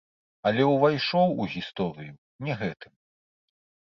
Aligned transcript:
Але 0.51 0.63
ўвайшоў 0.67 1.29
у 1.43 1.45
гісторыю 1.55 2.13
не 2.47 2.53
гэтым. 2.61 2.93